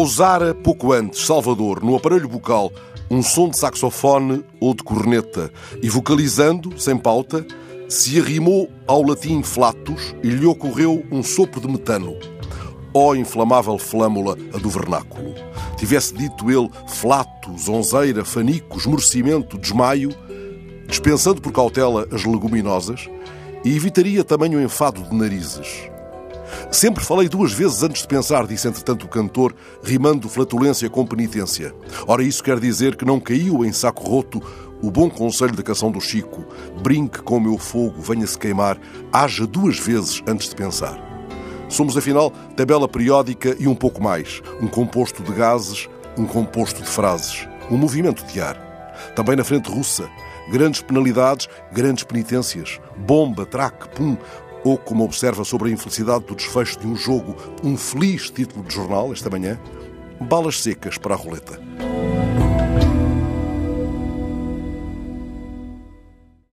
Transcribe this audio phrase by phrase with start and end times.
[0.00, 2.70] Usara pouco antes, Salvador, no aparelho bucal,
[3.10, 5.52] um som de saxofone ou de corneta
[5.82, 7.44] e vocalizando, sem pauta,
[7.88, 12.16] se arrimou ao latim flatus e lhe ocorreu um sopro de metano.
[12.94, 15.34] Ó oh, inflamável flâmula a do vernáculo!
[15.76, 20.10] Tivesse dito ele flatus, onzeira, fanico, esmorecimento, desmaio,
[20.86, 23.10] dispensando por cautela as leguminosas,
[23.64, 25.90] e evitaria também o enfado de narizes.
[26.70, 31.74] Sempre falei duas vezes antes de pensar, disse entretanto o cantor, rimando flatulência com penitência.
[32.06, 34.42] Ora, isso quer dizer que não caiu em saco roto
[34.80, 36.44] o bom conselho da canção do Chico:
[36.82, 38.78] brinque com o meu fogo, venha-se queimar,
[39.12, 41.06] haja duas vezes antes de pensar.
[41.68, 44.40] Somos, afinal, tabela periódica e um pouco mais.
[44.60, 48.56] Um composto de gases, um composto de frases, um movimento de ar.
[49.14, 50.08] Também na frente russa,
[50.50, 54.16] grandes penalidades, grandes penitências, bomba, traque, pum,
[54.64, 58.74] ou, como observa sobre a infelicidade do desfecho de um jogo, um feliz título de
[58.74, 59.58] jornal esta manhã,
[60.20, 61.67] balas secas para a roleta.